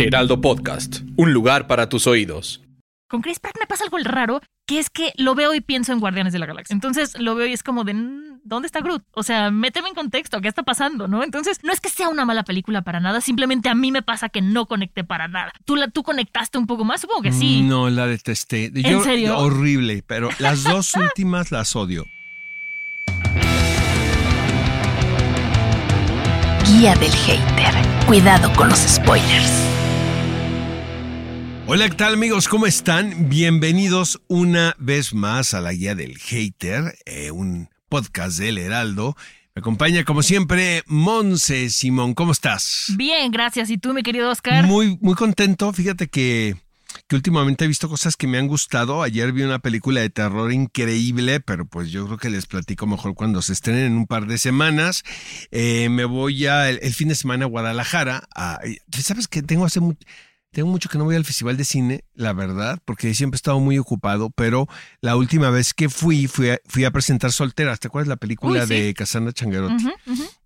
[0.00, 2.62] Heraldo Podcast, un lugar para tus oídos.
[3.06, 6.00] Con Chris Pratt me pasa algo raro, que es que lo veo y pienso en
[6.00, 6.72] Guardianes de la Galaxia.
[6.72, 7.92] Entonces lo veo y es como de,
[8.42, 9.02] ¿dónde está Groot?
[9.12, 11.06] O sea, méteme en contexto, ¿qué está pasando?
[11.06, 11.22] ¿No?
[11.22, 14.30] Entonces, no es que sea una mala película para nada, simplemente a mí me pasa
[14.30, 15.52] que no conecté para nada.
[15.66, 17.02] ¿Tú, la, tú conectaste un poco más?
[17.02, 17.60] Supongo que sí.
[17.60, 18.72] No, la detesté.
[18.74, 19.36] ¿En serio?
[19.36, 22.06] Horrible, pero las dos últimas las odio.
[26.64, 27.74] Guía del hater.
[28.06, 29.69] Cuidado con los spoilers.
[31.72, 32.48] Hola, ¿qué tal amigos?
[32.48, 33.28] ¿Cómo están?
[33.28, 39.16] Bienvenidos una vez más a la Guía del Hater, eh, un podcast del Heraldo.
[39.54, 42.14] Me acompaña como siempre Monse Simón.
[42.14, 42.86] ¿Cómo estás?
[42.96, 43.70] Bien, gracias.
[43.70, 44.66] ¿Y tú, mi querido Oscar?
[44.66, 45.72] Muy, muy contento.
[45.72, 46.56] Fíjate que,
[47.06, 49.04] que últimamente he visto cosas que me han gustado.
[49.04, 53.14] Ayer vi una película de terror increíble, pero pues yo creo que les platico mejor
[53.14, 55.04] cuando se estrenen en un par de semanas.
[55.52, 58.28] Eh, me voy a el, el, fin de semana a Guadalajara.
[58.34, 58.58] A,
[58.90, 60.04] ¿Sabes que tengo hace mucho
[60.52, 63.60] tengo mucho que no voy al festival de cine, la verdad, porque siempre he estado
[63.60, 64.68] muy ocupado, pero
[65.00, 67.78] la última vez que fui, fui a, fui a presentar Solteras.
[67.80, 68.74] ¿Te acuerdas la película Uy, sí.
[68.74, 69.88] de Cassandra Changuerotti?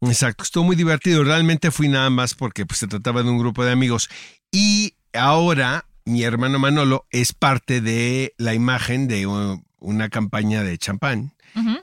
[0.02, 1.24] Exacto, estuvo muy divertido.
[1.24, 4.11] Realmente fui nada más porque pues, se trataba de un grupo de amigos.
[4.52, 10.77] Y ahora mi hermano Manolo es parte de la imagen de uh, una campaña de
[10.78, 11.33] champán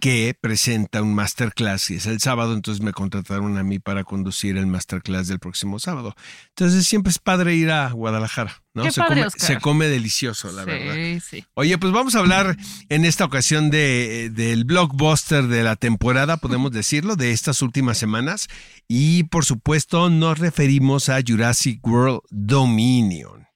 [0.02, 4.58] Que presenta un masterclass y es el sábado, entonces me contrataron a mí para conducir
[4.58, 6.14] el masterclass del próximo sábado.
[6.50, 8.84] Entonces siempre es padre ir a Guadalajara, ¿no?
[8.84, 11.24] Qué se, padre, come, se come delicioso, la sí, verdad.
[11.26, 11.46] sí.
[11.54, 12.58] Oye, pues vamos a hablar
[12.90, 18.48] en esta ocasión de, del blockbuster de la temporada, podemos decirlo, de estas últimas semanas.
[18.90, 23.48] Y por supuesto nos referimos a Jurassic World Dominion.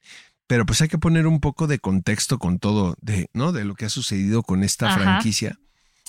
[0.48, 3.52] Pero pues hay que poner un poco de contexto con todo, de, ¿no?
[3.52, 5.00] De lo que ha sucedido con esta Ajá.
[5.00, 5.58] franquicia.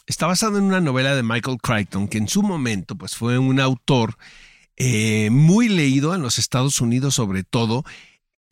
[0.07, 3.59] Está basado en una novela de Michael Crichton, que en su momento pues fue un
[3.61, 4.17] autor
[4.77, 7.85] eh, muy leído en los Estados Unidos sobre todo.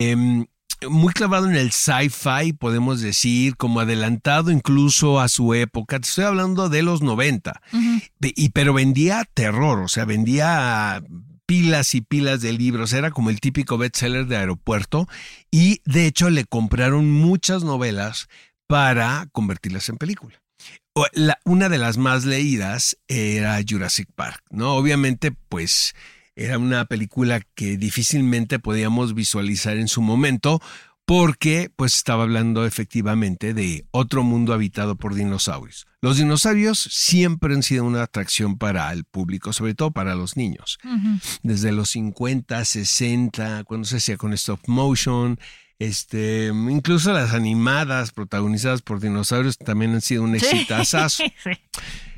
[0.00, 0.46] em,
[0.90, 5.98] muy clavado en el sci-fi, podemos decir, como adelantado incluso a su época.
[5.98, 7.62] Te estoy hablando de los 90.
[7.72, 8.00] Ujú.
[8.18, 11.02] Ve- Y, pero vendía terror, o sea, vendía
[11.46, 12.92] pilas y pilas de libros.
[12.92, 15.08] Era como el típico bestseller de aeropuerto.
[15.50, 18.28] Y de hecho le compraron muchas novelas
[18.66, 20.42] para convertirlas en película.
[21.14, 24.74] La- una de las más leídas era Jurassic Park, ¿no?
[24.76, 25.94] Obviamente, pues
[26.36, 30.60] era una película que difícilmente podíamos visualizar en su momento
[31.06, 35.86] porque pues estaba hablando efectivamente de otro mundo habitado por dinosaurios.
[36.00, 40.78] Los dinosaurios siempre han sido una atracción para el público, sobre todo para los niños.
[41.42, 45.38] Desde los 50, 60, cuando se hacía con stop motion,
[45.78, 51.24] este, incluso las animadas protagonizadas por dinosaurios también han sido un exitazazo.
[51.42, 51.50] Sí.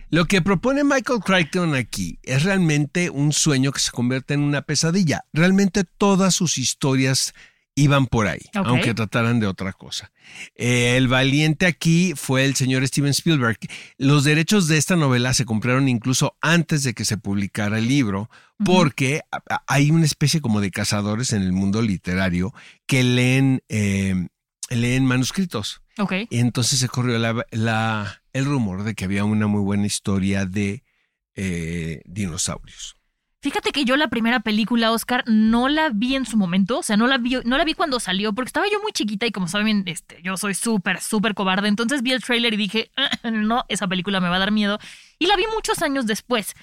[0.08, 4.62] Lo que propone Michael Crichton aquí es realmente un sueño que se convierte en una
[4.62, 5.24] pesadilla.
[5.32, 7.34] Realmente todas sus historias
[7.78, 10.10] iban por ahí, aunque trataran de otra cosa.
[10.56, 13.58] Eh, el valiente aquí fue el señor Steven Spielberg.
[13.98, 18.30] Los derechos de esta novela se compraron incluso antes de que se publicara el libro,
[18.64, 19.20] porque
[19.66, 22.54] hay una especie como de cazadores en el mundo literario
[22.86, 24.26] que leen, eh,
[24.70, 25.82] leen manuscritos.
[25.98, 26.12] Ok.
[26.30, 30.46] Y entonces se corrió la- la- el rumor de que había una muy buena historia
[30.46, 30.82] de
[31.38, 32.96] eh, dinosaurios.
[33.46, 36.96] Fíjate que yo la primera película, Oscar, no la vi en su momento, o sea,
[36.96, 39.46] no la vi, no la vi cuando salió, porque estaba yo muy chiquita y como
[39.46, 43.64] saben, este, yo soy súper, súper cobarde, entonces vi el tráiler y dije, "Ah, no,
[43.68, 44.80] esa película me va a dar miedo,
[45.20, 46.54] y la vi muchos años después.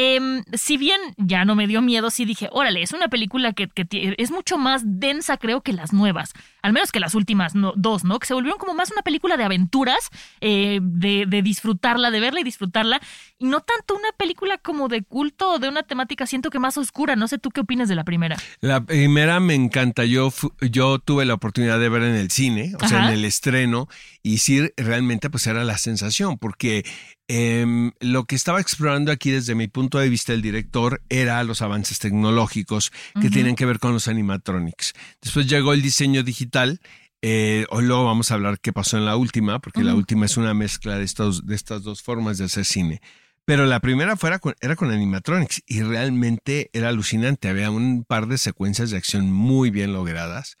[0.00, 3.68] Em, si bien ya no me dio miedo, sí dije, órale, es una película que,
[4.16, 6.34] es mucho más densa, creo, que las nuevas.
[6.62, 8.20] Al menos que las últimas no- dos, ¿no?
[8.20, 9.98] Que se volvieron como más una película de aventuras,
[10.40, 13.00] eh, de, de disfrutarla, de verla y disfrutarla.
[13.38, 16.78] Y no tanto una película como de culto o de una temática, siento que más
[16.78, 17.16] oscura.
[17.16, 18.36] No sé tú qué opinas de la primera.
[18.60, 20.04] La primera me encanta.
[20.04, 23.88] Yo, yo tuve la oportunidad de ver en el cine, o sea, en el estreno,
[24.22, 26.84] y sí, realmente pues era la sensación, porque
[27.28, 31.62] em, lo que estaba explorando aquí desde mi punto de vista el director era los
[31.62, 32.90] avances tecnológicos
[33.20, 34.94] que tienen que ver con los animatronics.
[35.22, 36.80] Después llegó el diseño digital.
[37.20, 40.36] eh, hoy luego vamos a hablar qué pasó en la última, porque la última es
[40.36, 43.00] una mezcla de, estos, de estas dos formas de hacer cine.
[43.44, 47.48] Pero la primera fuera con- era con animatronics y realmente era alucinante.
[47.48, 50.56] Había un par de secuencias de acción muy bien logradas.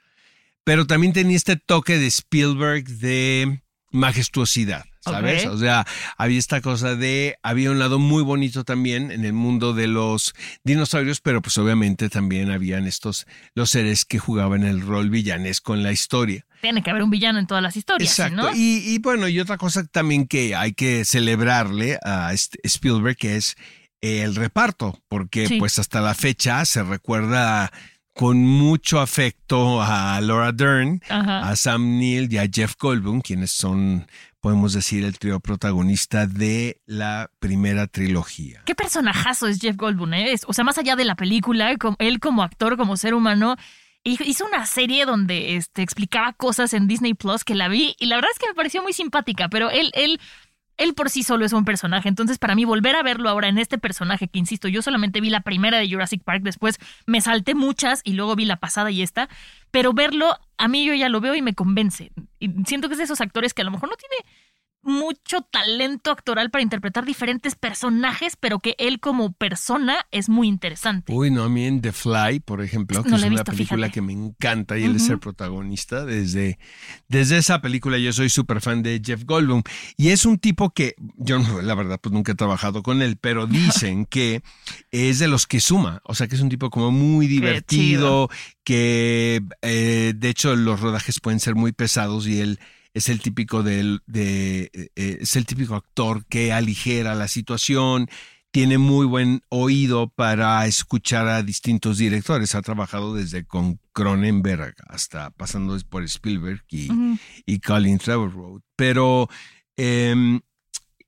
[0.64, 3.62] Pero también tenía este toque de Spielberg de
[3.92, 5.46] majestuosidad, ¿sabes?
[5.46, 5.86] O sea,
[6.16, 10.34] había esta cosa de, había un lado muy bonito también en el mundo de los
[10.64, 15.82] dinosaurios, pero pues obviamente también habían estos, los seres que jugaban el rol villanesco en
[15.82, 16.44] la historia.
[16.60, 18.50] Tiene que haber un villano en todas las historias, ¿sí, Exacto.
[18.50, 18.56] ¿no?
[18.56, 22.32] Y, y bueno, y otra cosa también que hay que celebrarle a
[22.64, 23.56] Spielberg que es
[24.00, 25.58] el reparto, porque Sí.
[25.58, 27.72] pues hasta la fecha se recuerda
[28.12, 31.48] con mucho afecto a Laura Dern, Ajá.
[31.48, 34.08] a Sam Neill y a Jeff Goldblum, quienes son,
[34.40, 38.62] podemos decir, el trío protagonista de la primera trilogía.
[38.64, 40.34] Qué personajazo es Jeff Goldblum, ¿eh?
[40.46, 43.56] O sea, más allá de la película, él como actor, como ser humano,
[44.04, 48.06] hi- hizo una serie donde este, explicaba cosas en Disney Plus que la vi y
[48.06, 50.20] la verdad es que me pareció muy simpática, pero él, él,
[50.76, 52.08] él por sí solo es un personaje.
[52.08, 55.30] Entonces, para mí, volver a verlo ahora en este personaje, que insisto, yo solamente vi
[55.30, 59.02] la primera de Jurassic Park, después me salté muchas y luego vi la pasada y
[59.02, 59.28] esta,
[59.72, 62.12] pero verlo, a mí yo ya lo veo y me convence.
[62.38, 64.16] Y siento que es de esos actores que a lo mejor no tiene
[64.88, 71.12] mucho talento actoral para interpretar diferentes personajes, pero que él como persona es muy interesante.
[71.12, 73.86] Uy, no, a mí en The Fly, por ejemplo, que No es una visto, película
[73.86, 73.92] fíjate.
[73.92, 76.04] que me encanta y él es el protagonista.
[76.04, 76.58] Desde,
[77.08, 79.62] desde esa película yo soy súper fan de Jeff Goldblum.
[79.96, 83.46] Y es un tipo que, yo la verdad, pues nunca he trabajado con él, pero
[83.46, 84.42] dicen que
[84.90, 86.00] es de los que suma.
[86.04, 88.28] O sea, que es un tipo como muy divertido,
[88.64, 92.58] que eh, de hecho los rodajes pueden ser muy pesados y él
[92.98, 98.08] es el típico del, de, eh, es el típico actor que aligera la situación,
[98.50, 102.54] tiene muy buen oído para escuchar a distintos directores.
[102.54, 107.18] Ha trabajado desde con Cronenberg hasta pasando por Spielberg y, Ujú.
[107.46, 108.60] y Colin Trevorrow.
[108.76, 109.28] Pero
[109.76, 110.40] eh,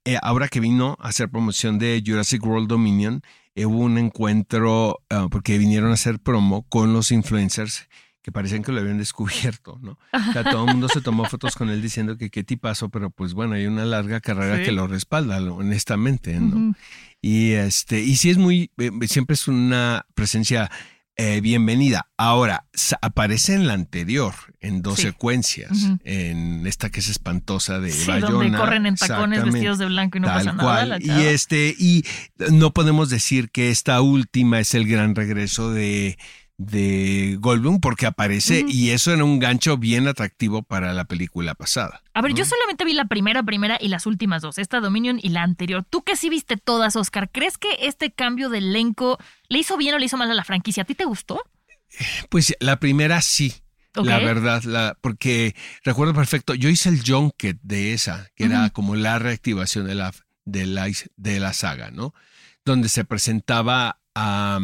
[0.04, 3.22] eh, ahora que vino a hacer promoción de Jurassic World Dominion,
[3.54, 7.88] eh, hubo un encuentro ah, porque vinieron a hacer promo con los influencers
[8.22, 9.98] que parecían que lo habían descubierto, ¿no?
[10.30, 13.10] O sea, todo el mundo se tomó fotos con él diciendo que qué tipazo, pero
[13.10, 14.64] pues bueno, hay una larga carrera Sí.
[14.64, 16.74] que lo respalda, honestamente, ¿no?
[17.22, 20.70] Y este, y sí es muy, eh, siempre es una presencia
[21.16, 22.08] eh, bienvenida.
[22.16, 22.64] Ahora,
[23.02, 25.02] aparece en la anterior, en dos Sí.
[25.02, 25.70] secuencias,
[26.04, 28.30] en esta que es espantosa de Sí, Bayona.
[28.30, 30.62] donde corren en tacones vestidos de blanco y no pasa nada.
[30.62, 30.88] cual.
[30.88, 32.04] la Y este, y
[32.52, 36.16] no podemos decir que esta última es el gran regreso de,
[36.60, 42.02] de Goldblum, porque aparece, y eso era un gancho bien atractivo para la película pasada.
[42.12, 45.30] A ver, yo solamente vi la primera, primera y las últimas dos, esta Dominion y
[45.30, 45.86] la anterior.
[45.88, 49.18] Tú que sí viste todas, Oscar, ¿crees que este cambio de elenco
[49.48, 50.82] le hizo bien o le hizo mal a la franquicia?
[50.82, 51.40] ¿A ti te gustó?
[52.28, 53.54] Pues la primera sí.
[53.94, 58.96] La verdad, la, porque recuerdo perfecto, yo hice el junket de esa, que era como
[58.96, 60.12] la reactivación de la,
[60.44, 62.12] de la, de la saga, ¿no?
[62.66, 64.60] Donde se presentaba a,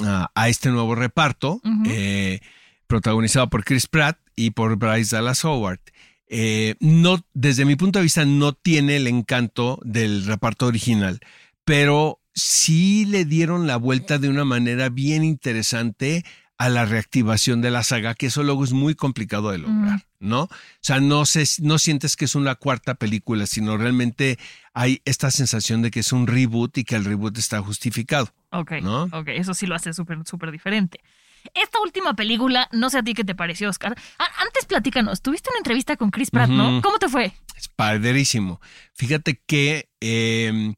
[0.00, 2.40] a, a este nuevo reparto, eh,
[2.86, 5.80] protagonizado por Chris Pratt y por Bryce Dallas Howard.
[6.28, 11.20] Eh, no, desde mi punto de vista, no tiene el encanto del reparto original,
[11.64, 16.24] pero sí le dieron la vuelta de una manera bien interesante
[16.56, 20.42] a la reactivación de la saga, que eso luego es muy complicado de lograr, ¿no?
[20.42, 20.50] O
[20.80, 24.38] sea, no, se, no sientes que es una cuarta película, sino realmente
[24.72, 28.32] hay esta sensación de que es un reboot y que el reboot está justificado.
[28.52, 29.04] Ok, ¿No?
[29.04, 31.00] ok, eso sí lo hace súper, súper diferente.
[31.54, 33.96] Esta última película, no sé a ti qué te pareció, Oscar.
[34.18, 36.80] A- antes platícanos, tuviste una entrevista con Chris Pratt, ¿no?
[36.82, 37.32] ¿Cómo te fue?
[37.56, 38.60] Es padrísimo.
[38.94, 40.74] Fíjate que eh,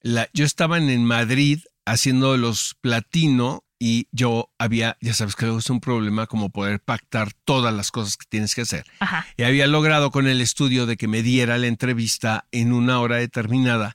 [0.00, 5.70] la- yo estaba en, Madrid haciendo los platino y yo había, ya sabes que es
[5.70, 8.84] un problema como poder pactar todas las cosas que tienes que hacer.
[8.98, 9.24] Ajá.
[9.36, 13.16] Y había logrado con el estudio de que me diera la entrevista en una hora
[13.16, 13.94] determinada,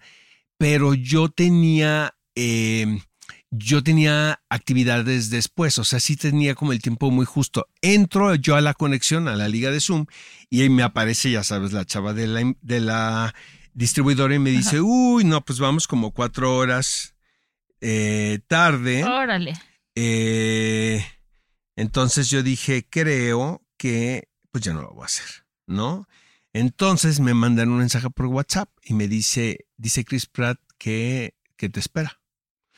[0.58, 3.00] pero yo tenía, eh,
[3.56, 7.68] yo tenía actividades después, o sea, sí tenía como el tiempo muy justo.
[7.82, 10.08] Entro yo a la conexión, a la liga de Zoom,
[10.50, 13.36] y ahí me aparece, ya sabes, la chava de la, de la
[13.74, 17.14] distribuidora y me dice, uy, no, pues vamos como cuatro horas
[17.80, 19.04] eh, tarde.
[19.04, 19.54] Órale.
[19.94, 21.06] Eh,
[21.76, 26.08] entonces yo dije, creo que pues ya no lo voy a hacer, ¿no?
[26.54, 31.70] Entonces me mandan un mensaje por WhatsApp y me dice, dice Chris Pratt que, que
[31.70, 32.23] te espera.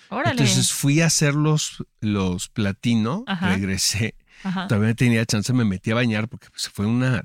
[0.09, 0.31] Órale.
[0.31, 3.49] Entonces fui a hacer los, los platino, Ajá.
[3.53, 4.67] regresé, Ajá.
[4.67, 7.23] todavía no tenía chance, me metí a bañar porque pues, fue una,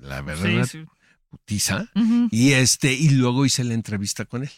[0.00, 0.84] la verdad, Sí, una sí.
[1.30, 1.88] putiza.
[2.30, 4.50] Y este, y luego hice la entrevista con él.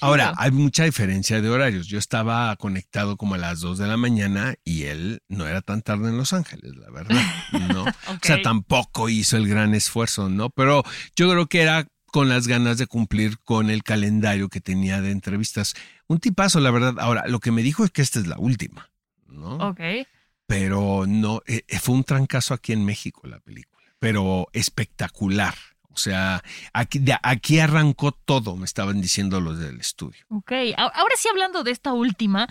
[0.00, 1.86] Ahora, hay mucha diferencia de horarios.
[1.86, 5.82] Yo estaba conectado como a las 2 de la mañana y él no era tan
[5.82, 7.16] tarde en Los Ángeles, la verdad.
[8.08, 10.50] O sea, tampoco hizo el gran esfuerzo, ¿no?
[10.50, 10.82] Pero
[11.14, 15.10] yo creo que era con las ganas de cumplir con el calendario que tenía de
[15.10, 15.74] entrevistas.
[16.06, 16.94] Un tipazo, la verdad.
[16.98, 18.90] Ahora, lo que me dijo es que esta es la última,
[19.26, 19.56] ¿no?
[19.68, 19.80] Ok.
[20.46, 25.54] Pero no, eh, eh, fue un trancazo aquí en México la película, pero espectacular.
[25.92, 30.24] O sea, aquí, de aquí arrancó todo, me estaban diciendo los del estudio.
[30.28, 30.52] Ok.
[30.76, 32.48] Ahora sí, hablando de esta última,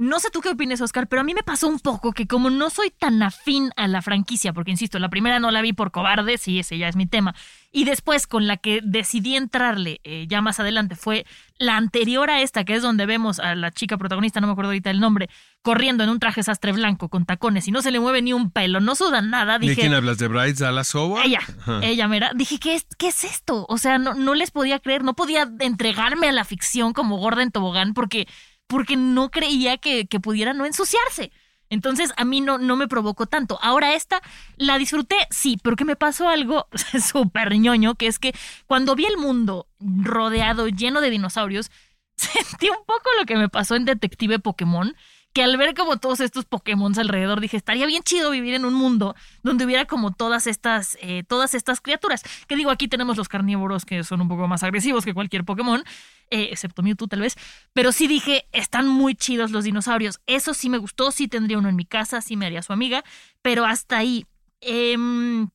[0.00, 2.48] no sé tú qué opines, Oscar, pero a mí me pasó un poco que como
[2.48, 5.90] no soy tan afín a la franquicia, porque insisto, la primera no la vi por
[5.90, 7.34] cobarde, sí, ese ya es mi tema.
[7.70, 11.26] Y después, con la que decidí entrarle eh, ya más adelante, fue
[11.58, 14.70] la anterior a esta, que es donde vemos a la chica protagonista, no me acuerdo
[14.70, 15.28] ahorita el nombre,
[15.60, 18.50] corriendo en un traje sastre blanco con tacones y no se le mueve ni un
[18.50, 19.58] pelo, no suda nada.
[19.58, 20.16] ¿De Dije, quién hablas?
[20.16, 21.26] ¿De Bryce Dallas Howard?
[21.26, 21.80] ella, Ajá.
[21.82, 23.66] ella, mira, dije, ¿qué es, ¿qué es esto?
[23.68, 27.42] O sea, no, no les podía creer, no podía entregarme a la ficción como gorda
[27.42, 28.26] en tobogán porque,
[28.70, 31.32] porque no creía que, pudiera no ensuciarse.
[31.70, 33.58] Entonces a mí no, no me provocó tanto.
[33.62, 34.22] Ahora esta
[34.56, 36.68] la disfruté, sí, pero que me pasó algo
[37.04, 38.32] súper ñoño, que es que
[38.66, 41.70] cuando vi el mundo rodeado, lleno de dinosaurios,
[42.16, 44.94] sentí un poco lo que me pasó en Detective Pokémon,
[45.32, 48.74] que al ver como todos estos Pokémon alrededor dije, estaría bien chido vivir en un
[48.74, 52.22] mundo donde hubiera como todas estas, eh, todas estas criaturas.
[52.48, 55.84] Que digo, aquí tenemos los carnívoros que son un poco más agresivos que cualquier Pokémon,
[56.30, 57.36] eh, excepto Mewtwo tal vez,
[57.72, 60.20] pero sí dije, están muy chidos los dinosaurios.
[60.26, 63.04] Eso sí me gustó, sí tendría uno en mi casa, sí me haría su amiga,
[63.42, 64.26] pero hasta ahí.
[64.60, 65.48] Em,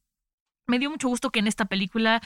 [0.67, 2.22] me dio mucho gusto que en esta película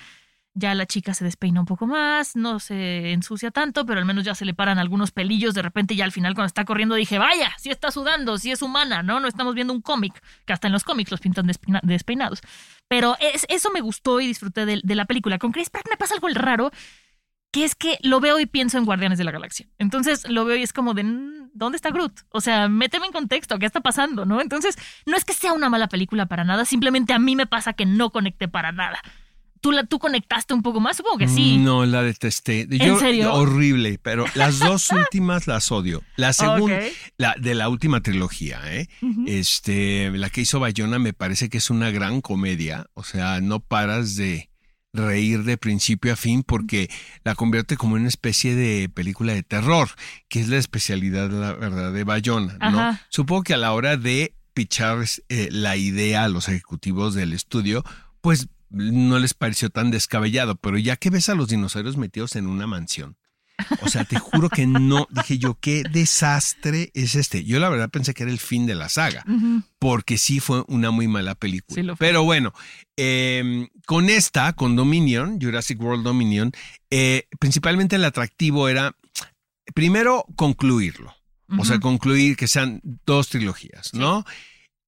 [0.56, 4.26] ya la chica se despeina un poco más, no se ensucia tanto, pero al menos
[4.26, 7.18] ya se le paran algunos pelillos de repente ya al final cuando está corriendo dije,
[7.20, 9.20] vaya, sí está sudando, sí es humana, ¿no?
[9.20, 12.42] No estamos viendo un cómic, que hasta en los cómics los pintan despeina- despeinados.
[12.88, 15.38] Pero es- eso me gustó y disfruté de, de la película.
[15.38, 16.72] Con Chris Pratt me pasa algo raro,
[17.52, 19.68] que es que lo veo y pienso en Guardianes de la Galaxia.
[19.78, 22.22] Entonces lo veo y es como de, "Mm, ¿dónde está Groot?
[22.30, 24.26] O sea, méteme en contexto, ¿qué está pasando?
[24.26, 24.40] ¿No?
[24.42, 27.74] Entonces, no es que sea una mala película para nada, simplemente a mí me pasa
[27.74, 29.00] que no conecté para nada.
[29.62, 30.98] ¿Tú, la, tú conectaste un poco más?
[30.98, 31.58] Supongo que sí.
[31.58, 32.66] No, la detesté.
[32.70, 33.34] Yo- serio?
[33.34, 36.02] Horrible, pero las dos últimas las odio.
[36.16, 36.80] La segunda,
[37.18, 38.88] la de la última trilogía, ¿eh?
[39.26, 42.88] Este, la que hizo Bayona me parece que es una gran comedia.
[42.94, 44.50] O sea, no paras de
[44.92, 46.90] reír de principio a fin porque
[47.24, 49.90] la convierte como en una especie de película de terror,
[50.30, 52.80] que es la especialidad, la verdad, de Bayona, ¿no?
[52.80, 53.02] Ajá.
[53.10, 57.84] Supongo que a la hora de pichar eh, la idea a los ejecutivos del estudio,
[58.22, 62.48] pues no les pareció tan descabellado, pero ya que ves a los dinosaurios metidos en
[62.48, 63.18] una mansión,
[63.82, 67.44] o sea, te juro que no, dije yo, qué desastre es este.
[67.44, 69.26] Yo la verdad pensé que era el fin de la saga,
[69.80, 71.82] porque sí fue una muy mala película.
[71.82, 71.98] Sí.
[72.00, 72.54] Pero bueno,
[72.98, 76.52] eh, con esta, con Dominion, Jurassic World Dominion,
[76.90, 78.96] eh, principalmente el atractivo era,
[79.74, 81.16] primero, concluirlo.
[81.58, 84.24] O sea, concluir que sean dos trilogías, ¿no?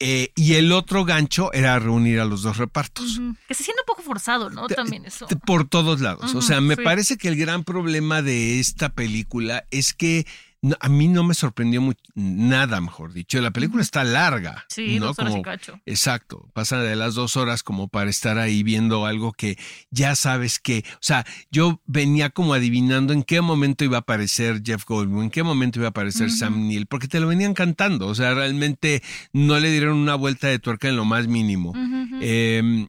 [0.03, 3.21] Eh, y el otro gancho era reunir a los dos repartos.
[3.47, 4.67] Que se siente un poco forzado, ¿no?
[4.67, 5.27] También eso.
[5.45, 6.33] Por todos lados.
[6.33, 6.81] o sea, me sí.
[6.81, 10.25] parece que el gran problema de esta película es que
[10.61, 11.81] no- a mí no me sorprendió
[12.13, 13.41] nada, mejor dicho.
[13.41, 14.65] La película está larga.
[14.69, 15.07] Sí, ¿no?
[15.07, 15.79] dos horas y Como- cacho.
[15.85, 19.57] Exacto, pasa de las dos horas como para estar ahí viendo algo que
[19.89, 24.61] ya sabes que, o sea, yo venía como adivinando en qué momento iba a aparecer
[24.63, 26.29] Jeff Goldblum, en qué momento iba a aparecer.
[26.29, 29.01] Sam Neill, porque te lo venían cantando, o sea, realmente
[29.33, 31.73] no le dieron una vuelta de tuerca en lo más mínimo.
[32.21, 32.87] Eh,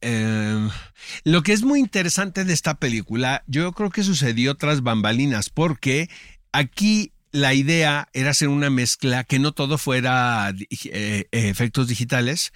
[0.00, 0.68] eh,
[1.24, 6.08] lo que es muy interesante de esta película, yo creo que sucedió tras bambalinas, porque
[6.52, 12.52] aquí la idea era hacer una mezcla que no todo fuera eh, eh, efectos digitales,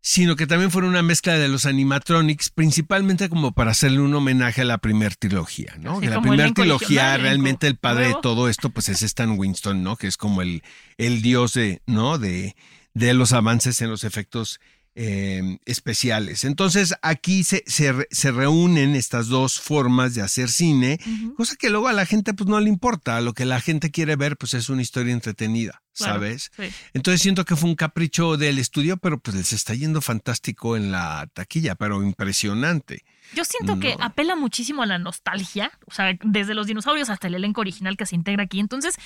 [0.00, 4.62] sino que también fuera una mezcla de los animatronics, principalmente como para hacerle un homenaje
[4.62, 6.00] a la primera trilogía, ¿no?
[6.00, 9.96] Que la primera trilogía, realmente el padre de todo esto, pues es Stan Winston, ¿no?
[9.96, 10.62] Que es como el,
[10.96, 12.18] el dios de, ¿no?
[12.18, 12.56] De,
[12.94, 14.60] de los avances en los efectos
[14.94, 16.44] eh, especiales.
[16.44, 20.98] Entonces aquí se, se, re- se reúnen estas dos formas de hacer cine,
[21.36, 24.16] cosa que luego a la gente pues no le importa, lo que la gente quiere
[24.16, 26.50] ver pues es una historia entretenida, Claro, ¿sabes?
[26.56, 26.64] sí.
[26.92, 30.90] Entonces siento que fue un capricho del estudio, pero pues les está yendo fantástico en
[30.92, 33.04] la taquilla, pero impresionante.
[33.34, 37.34] Yo siento que apela muchísimo a la nostalgia, o sea, desde los dinosaurios hasta el
[37.36, 38.58] elenco original que se integra aquí.
[38.58, 38.96] Entonces,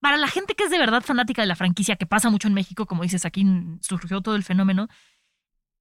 [0.00, 2.54] para la gente que es de verdad fanática de la franquicia, que pasa mucho en
[2.54, 3.46] México, como dices, aquí
[3.80, 4.88] surgió todo el fenómeno,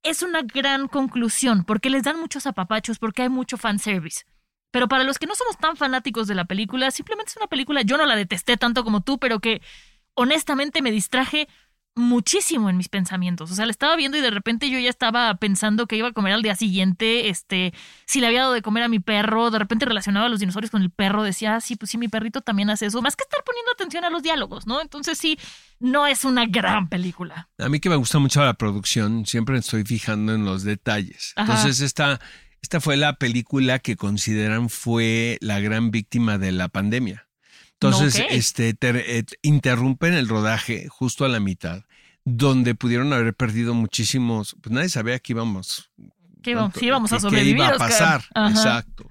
[0.04, 4.26] es una gran conclusión, porque les dan muchos apapachos, porque hay mucho fanservice.
[4.72, 7.82] Pero para los que no somos tan fanáticos de la película, simplemente es una película,
[7.82, 9.62] yo no la detesté tanto como tú, pero que
[10.14, 11.48] honestamente me distraje
[11.96, 13.52] muchísimo en mis pensamientos.
[13.52, 16.14] O sea, la estaba viendo y de repente yo ya estaba pensando que iba a
[16.14, 17.74] comer al día siguiente, este,
[18.06, 20.72] si le había dado de comer a mi perro, de repente relacionaba a los dinosaurios
[20.72, 23.24] con el perro, decía, ah, sí, pues sí, mi perrito también hace eso, más que
[23.24, 24.82] estar poniendo atención a los diálogos, ¿no?
[24.82, 25.38] Entonces sí,
[25.80, 27.50] no es una gran película.
[27.58, 31.34] A mí que me gusta mucho la producción, siempre estoy fijando en los detalles.
[31.36, 31.54] Ajá.
[31.54, 32.20] Entonces esta,
[32.62, 37.28] Esta fue la película que consideran fue la gran víctima de la pandemia.
[37.90, 41.84] Entonces, este, eh, interrumpen el rodaje justo a la mitad,
[42.26, 45.90] donde pudieron haber perdido muchísimos, pues nadie sabía que íbamos.
[46.44, 49.10] Que íbamos- sí íbamos a sobrevivir, iba a pasar, exacto.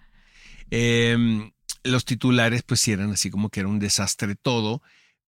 [0.71, 1.51] Em,
[1.83, 4.83] los titulares, pues sí eran así como que era un desastre todo,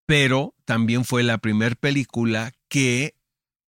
[0.06, 3.14] pero también fue la primera película que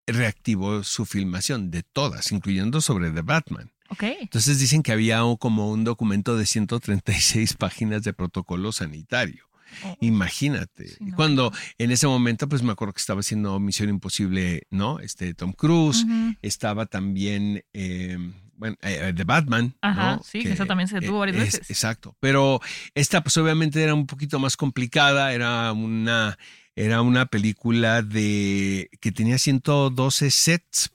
[0.07, 3.71] reactivó su filmación de todas, incluyendo sobre The Batman.
[3.89, 4.03] Ok.
[4.21, 9.45] Entonces dicen que había como un documento de 136 páginas de protocolo sanitario.
[10.01, 10.87] Imagínate.
[10.87, 11.15] Sí, no.
[11.15, 14.99] Cuando en ese momento, pues me acuerdo que estaba haciendo Misión Imposible, ¿no?
[14.99, 16.05] Este Tom Cruise,
[16.41, 18.17] estaba también, eh,
[18.57, 19.75] bueno, eh, The Batman.
[19.81, 20.23] Ajá, ¿no?
[20.23, 21.69] sí, que esa también se detuvo varias es- veces.
[21.69, 22.15] Exacto.
[22.19, 22.61] Pero
[22.93, 26.37] esta, pues obviamente era un poquito más complicada, era una.
[26.77, 30.89] Era una película de que tenía 112 sets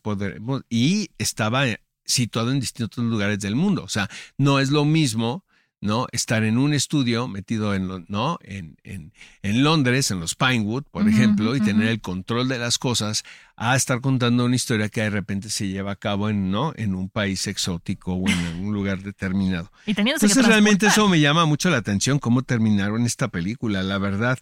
[0.69, 1.65] y estaba
[2.05, 3.83] situado en distintos lugares del mundo.
[3.85, 4.07] O sea,
[4.37, 5.43] no es lo mismo,
[5.81, 6.07] ¿no?
[6.13, 8.39] Estar en un estudio metido en, ¿no?
[8.43, 12.79] En, en, en Londres, en los Pinewood, por ejemplo, y tener el control de las
[12.79, 13.25] cosas,
[13.57, 16.73] a estar contando una historia que de repente se lleva a cabo en, ¿no?
[16.77, 19.71] En un país exótico o en un lugar determinado.
[19.87, 23.99] Y Entonces que realmente eso me llama mucho la atención, cómo terminaron esta película, la
[23.99, 24.39] verdad.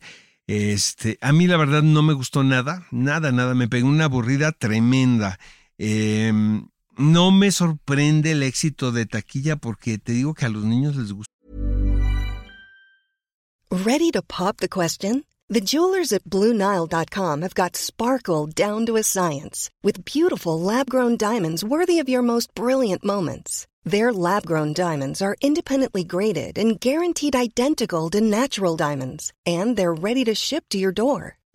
[0.46, 4.52] Este, a mí la verdad no me gustó nada, nada, nada, me pegó una aburrida
[4.52, 5.38] tremenda.
[5.78, 6.32] Eh,
[6.98, 11.12] no me sorprende el éxito de taquilla porque te digo que a los niños les
[11.12, 11.32] gusta.
[13.70, 15.24] Ready to pop the question?
[15.50, 21.16] The jewelers at BlueNile.com have got sparkle down to a science with beautiful lab grown
[21.16, 23.66] diamonds worthy of your most brilliant moments.
[23.82, 29.94] Their lab grown diamonds are independently graded and guaranteed identical to natural diamonds, and they're
[29.94, 31.37] ready to ship to your door.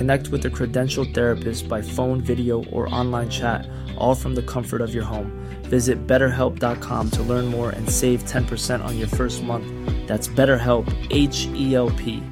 [0.00, 4.80] Connect with a credentialed therapist by phone, video, or online chat, all from the comfort
[4.80, 5.30] of your home.
[5.68, 9.66] Visit betterhelp.com to learn more and save 10% on your first month.
[10.08, 12.22] That's BetterHelp, H E L P.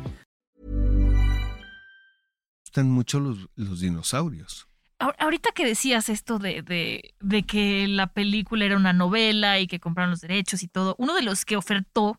[2.65, 4.67] gustan mucho los, los dinosaurios.
[4.99, 9.67] Ahor- Ahorita que decías esto de, de, de que la película era una novela y
[9.67, 12.19] que compraron los derechos y todo, uno de los que ofertó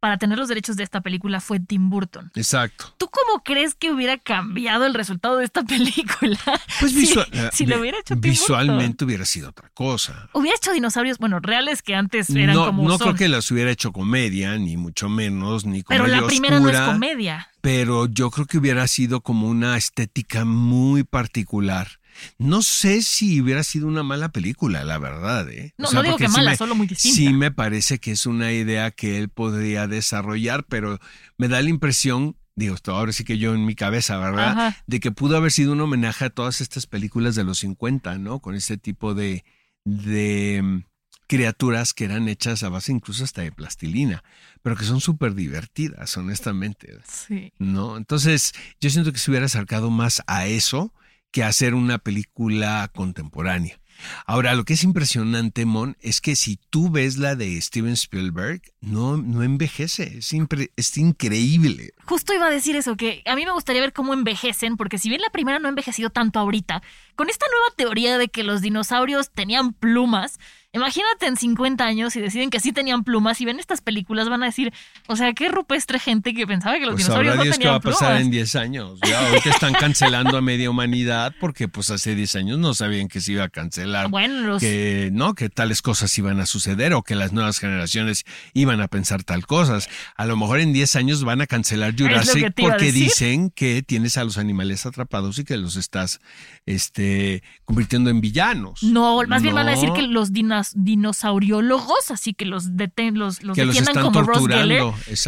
[0.00, 2.30] para tener los derechos de esta película fue Tim Burton.
[2.34, 2.94] Exacto.
[2.98, 6.38] ¿Tú cómo crees que hubiera cambiado el resultado de esta película?
[6.80, 10.28] Pues visual- si, lo hubiera hecho Tim visualmente hubiera sido otra cosa.
[10.32, 13.08] Hubiera hecho dinosaurios, bueno, reales que antes eran no como no son.
[13.08, 16.68] creo que las hubiera hecho comedia, ni mucho menos, ni comedia Pero la primera no
[16.70, 17.48] es comedia.
[17.60, 21.97] pero yo creo que hubiera sido como una estética muy particular.
[22.38, 25.48] No sé si hubiera sido una mala película, la verdad.
[25.50, 25.74] ¿eh?
[25.78, 27.16] No, no digo que sí mala, me- solo muy distinta.
[27.16, 30.98] Sí me parece que es una idea que él podría desarrollar, pero
[31.36, 34.50] me da la impresión, digo, esto ahora sí que yo en mi cabeza, ¿verdad?
[34.50, 34.76] Ajá.
[34.86, 38.40] De que pudo haber sido un homenaje a todas estas películas de los 50, ¿no?
[38.40, 39.44] Con este tipo de,
[39.84, 40.78] de mm,
[41.26, 44.24] criaturas que eran hechas a base incluso hasta de plastilina,
[44.62, 46.98] pero que son súper divertidas, honestamente.
[47.06, 47.52] Sí.
[47.58, 47.96] ¿no?
[47.96, 50.92] Entonces, yo siento que se hubiera acercado más a eso
[51.30, 53.78] que hacer una película contemporánea.
[54.26, 58.62] Ahora, lo que es impresionante, Mon, es que si tú ves la de Steven Spielberg,
[58.80, 60.32] no, no envejece, es,
[60.76, 61.94] es increíble.
[62.04, 65.08] Justo iba a decir eso, que a mí me gustaría ver cómo envejecen, porque si
[65.08, 66.82] bien la primera no ha envejecido tanto ahorita,
[67.16, 70.38] con esta nueva teoría de que los dinosaurios tenían plumas,
[70.78, 74.42] imagínate en 50 años y deciden que sí tenían plumas y ven estas películas, van
[74.42, 74.72] a decir,
[75.06, 77.68] o sea, qué rupestre gente que pensaba que los Pues dinosaurios sabrá no Dios qué
[77.68, 78.22] va tenían a pasar plumas.
[78.24, 79.00] en 10 años.
[79.06, 83.20] Ya ahorita están cancelando a media humanidad porque pues hace 10 años no sabían que
[83.20, 84.08] se iba a cancelar.
[84.08, 88.24] Bueno, los- que no, que tales cosas iban a suceder o que las nuevas generaciones
[88.54, 89.88] iban a pensar tal cosas.
[90.16, 94.16] A lo mejor en 10 años van a cancelar que Jurassic porque dicen que tienes
[94.16, 96.20] a los animales atrapados y que los estás
[96.66, 98.82] este convirtiendo en villanos.
[98.82, 103.42] No, más bien van a decir que los dinos- dinosauriólogos, así que los, deten, los,
[103.42, 104.82] los Que defiendan como Ross Geller,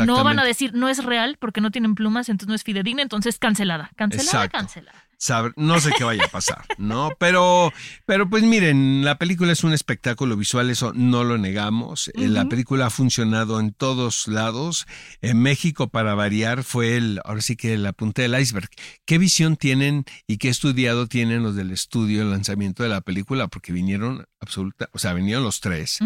[0.06, 3.02] no van a decir no es real porque no tienen plumas, entonces no es fidedigna,
[3.02, 4.58] entonces cancelada, cancelada, Exacto.
[4.58, 5.09] cancelada.
[5.22, 7.10] Saber- no sé qué vaya a pasar, ¿no?
[7.18, 7.74] Pero,
[8.06, 12.08] pero pues miren, la película es un espectáculo visual, eso no lo negamos.
[12.14, 14.86] Eh, La película ha funcionado en todos lados.
[15.20, 18.70] En México, para variar, fue el, ahora sí que la punta del iceberg.
[19.04, 23.48] ¿Qué visión tienen y qué estudiado tienen los del estudio, el lanzamiento de la película?
[23.48, 25.98] Porque vinieron absoluta, o sea, vinieron los tres.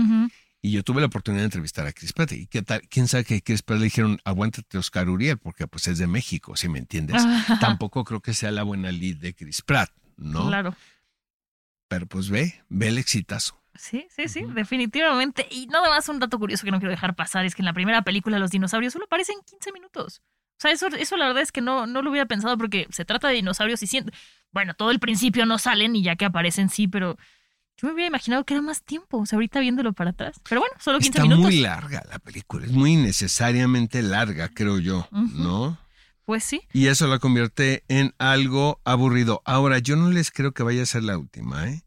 [0.65, 2.33] Y yo tuve la oportunidad de entrevistar a Chris Pratt.
[2.33, 2.81] ¿Y qué tal?
[2.89, 5.37] ¿Quién sabe que a Chris Pratt le dijeron, aguántate Oscar Uriel?
[5.37, 7.23] Porque pues es de México, si me entiendes.
[7.61, 10.47] Tampoco creo que sea la buena lead de Chris Pratt, ¿no?
[10.47, 10.75] Claro.
[11.89, 13.61] Pero pues ve, ve el exitazo.
[13.75, 15.47] Sí, sí, sí, definitivamente.
[15.51, 17.75] Y nada más un dato curioso que no quiero dejar pasar es que en la
[17.75, 20.23] primera película los dinosaurios solo aparecen 15 minutos.
[20.57, 23.05] O sea, eso, eso la verdad es que no, no lo hubiera pensado porque se
[23.05, 24.13] trata de dinosaurios y siento,
[24.51, 27.19] bueno, todo el principio no salen y ya que aparecen sí, pero
[27.81, 30.37] yo me hubiera imaginado que era más tiempo, o sea, ahorita viéndolo para atrás.
[30.49, 31.45] Pero bueno, solo 15 Está minutos.
[31.45, 35.79] muy larga la película, es muy innecesariamente larga, creo yo, ¿no?
[36.25, 36.63] Pues sí.
[36.73, 39.43] Y eso la convierte en algo aburrido.
[39.45, 41.83] Ahora, yo no les creo que vaya a ser la última, ¿eh?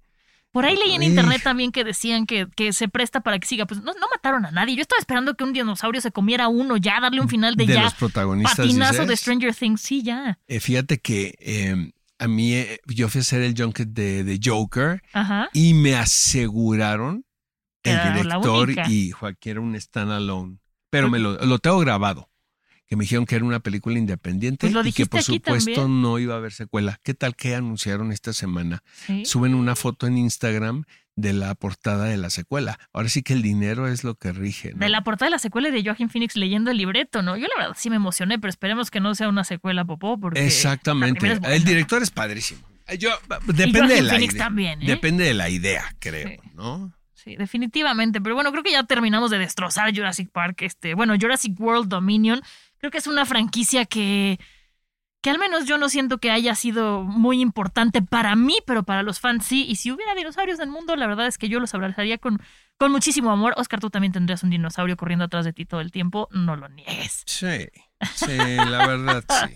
[0.51, 1.07] Por ahí leí en Ay.
[1.09, 3.65] internet también que decían que, que se presta para que siga.
[3.65, 4.75] Pues no, no mataron a nadie.
[4.75, 7.73] Yo estaba esperando que un dinosaurio se comiera uno, ya darle un final de, De
[7.75, 7.83] ya.
[7.83, 9.19] los protagonistas, Patinazo de dices.
[9.19, 10.39] Stranger Things, sí, ya.
[10.47, 14.39] Eh, fíjate que eh, a mí, eh, yo fui a hacer el junket de, de
[14.43, 15.49] Joker Ajá.
[15.53, 17.25] y me aseguraron
[17.83, 20.57] el director y Joaquín era un standalone.
[20.89, 22.29] Pero me lo, lo tengo grabado.
[22.87, 26.01] Que me dijeron que era una película independiente Pues y que por supuesto también.
[26.01, 26.99] no iba a haber secuela.
[27.03, 28.81] ¿Qué tal que anunciaron esta semana?
[29.05, 29.25] Sí.
[29.25, 30.85] Suben una foto en Instagram
[31.17, 32.79] de la portada de la secuela.
[32.93, 34.71] Ahora sí que el dinero es lo que rige.
[34.71, 34.77] ¿no?
[34.77, 37.35] De la portada de la secuela de Joaquin Phoenix leyendo el libreto, ¿no?
[37.35, 40.45] Yo la verdad sí me emocioné, pero esperemos que no sea una secuela popó, porque.
[40.45, 41.29] Exactamente.
[41.33, 41.39] es.
[41.43, 42.61] El director es padrísimo.
[42.99, 43.09] Yo,
[43.49, 44.43] Y depende de la Phoenix idea.
[44.45, 44.85] también, ¿eh?
[44.85, 46.37] Depende de la idea, creo, Sí.
[46.53, 46.93] ¿no?
[47.13, 48.21] Sí, definitivamente.
[48.21, 50.61] Pero bueno, creo que ya terminamos de destrozar Jurassic Park.
[50.61, 52.41] Este, bueno, Jurassic World Dominion.
[52.77, 54.39] Creo que es una franquicia que.
[55.27, 59.03] Que al menos yo no siento que haya sido muy importante para mí, pero para
[59.03, 59.65] los fans sí.
[59.67, 62.41] Y si hubiera dinosaurios en el mundo, la verdad es que yo los abrazaría con,
[62.77, 63.53] con muchísimo amor.
[63.57, 66.29] Oscar, tú también tendrías un dinosaurio corriendo atrás de ti todo el tiempo.
[66.31, 67.23] No lo niegues.
[67.25, 67.67] Sí,
[68.15, 69.55] sí, la verdad sí.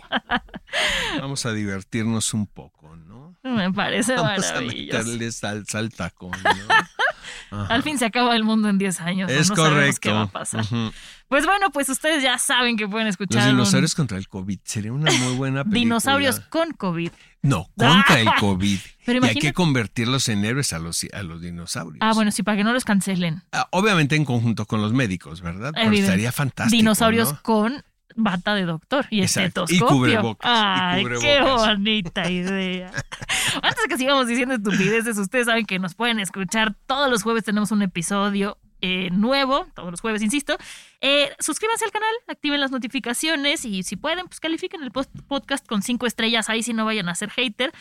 [1.19, 3.35] Vamos a divertirnos un poco, ¿no?
[3.43, 4.97] Me parece Vamos a maravilloso.
[4.99, 6.51] meterle salsa al tacón, ¿no?
[7.69, 9.29] Al fin se acaba el mundo en 10 años.
[9.29, 9.99] es No correcto.
[10.01, 10.61] qué va a pasar.
[10.61, 10.91] Ujú.
[11.27, 13.41] Pues bueno, pues ustedes ya saben que pueden escuchar.
[13.43, 15.79] Los un- dinosaurios contra el COVID sería una muy buena película.
[15.79, 17.11] Dinosaurios con COVID.
[17.41, 18.79] No, contra el COVID.
[19.05, 21.97] Pero y hay imagínate- que convertirlos en héroes a los, a los dinosaurios.
[22.01, 23.43] Ah, bueno, sí, para que no los cancelen.
[23.51, 25.71] Ah, Obviamente en conjunto con los médicos, ¿verdad?
[25.75, 26.77] Pero estaría fantástico.
[26.77, 27.39] Dinosaurios ¿no?
[27.43, 27.83] con
[28.15, 29.65] bata de doctor y Exacto.
[29.67, 29.97] Y estetoscopio.
[29.97, 31.67] cubrebocas, y Ay, qué cubrebocas.
[31.67, 32.91] bonita idea.
[33.61, 37.43] Antes de que sigamos diciendo estupideces, ustedes saben que nos pueden escuchar todos los jueves.
[37.43, 40.57] Tenemos un episodio eh, nuevo, todos los jueves, insisto.
[41.01, 45.81] Eh, suscríbanse al canal, activen las notificaciones y si pueden, pues califiquen el podcast con
[45.83, 46.49] cinco estrellas.
[46.49, 47.71] Ahí si no vayan a ser hater.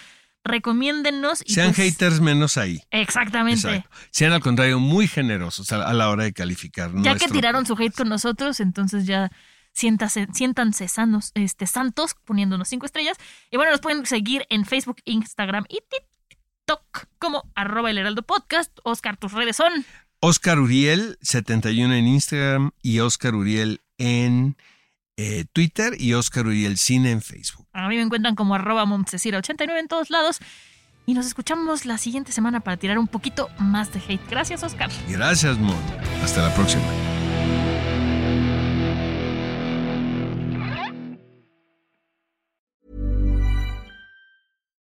[0.43, 1.43] Recomiéndennos.
[1.45, 2.83] Y Sean pues- haters menos ahí.
[2.91, 3.69] Exactamente.
[3.69, 3.91] Exacto.
[4.11, 6.91] Sean al contrario muy generosos a, la hora de calificar.
[6.97, 9.31] Ya que tiraron su hate con nosotros, entonces ya
[9.81, 13.17] siéntase, siéntanse sanos, este, santos, poniéndonos cinco estrellas.
[13.51, 18.79] Y bueno, nos pueden seguir en Facebook, Instagram y TikTok como arroba el heraldo podcast.
[18.85, 19.73] Oscar, tus redes son.
[20.21, 24.57] Oscar Uriel 71 en Instagram y Oscar Uriel en
[25.17, 27.67] eh, Twitter y Oscar Uriel Cine en Facebook.
[27.73, 30.41] A mí me encuentran como arroba Montesira89 en todos lados.
[31.07, 34.21] Y nos escuchamos la siguiente semana para tirar un poquito más de hate.
[34.29, 34.91] Gracias, Oscar.
[35.09, 35.75] Gracias, Mon.
[36.23, 36.85] Hasta la próxima.